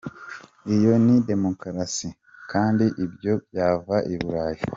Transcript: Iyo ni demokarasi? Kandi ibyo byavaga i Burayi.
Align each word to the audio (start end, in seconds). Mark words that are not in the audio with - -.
Iyo 0.75 0.93
ni 1.03 1.15
demokarasi? 1.29 2.07
Kandi 2.51 2.85
ibyo 3.03 3.33
byavaga 3.47 4.07
i 4.13 4.15
Burayi. 4.21 4.61